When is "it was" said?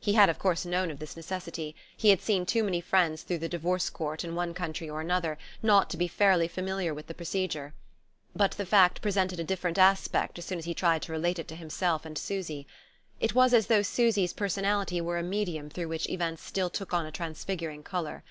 13.20-13.52